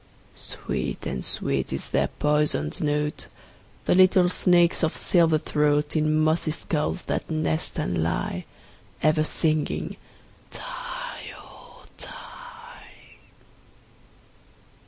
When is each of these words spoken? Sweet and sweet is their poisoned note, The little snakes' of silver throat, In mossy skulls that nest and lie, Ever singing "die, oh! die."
Sweet 0.33 1.05
and 1.05 1.23
sweet 1.23 1.71
is 1.71 1.89
their 1.89 2.07
poisoned 2.07 2.81
note, 2.81 3.27
The 3.85 3.93
little 3.93 4.29
snakes' 4.29 4.81
of 4.83 4.95
silver 4.97 5.37
throat, 5.37 5.95
In 5.95 6.23
mossy 6.23 6.49
skulls 6.49 7.03
that 7.03 7.29
nest 7.29 7.77
and 7.77 8.01
lie, 8.01 8.45
Ever 9.03 9.23
singing 9.23 9.97
"die, 10.51 11.21
oh! 11.37 11.83
die." 11.99 13.17